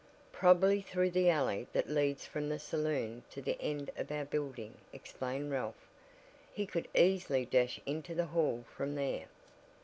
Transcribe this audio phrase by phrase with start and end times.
[0.31, 4.79] "Probably through the alley that leads from the saloon to the end of our building,"
[4.91, 5.87] explained Ralph.
[6.51, 9.27] "He could easily dash into the hall from there."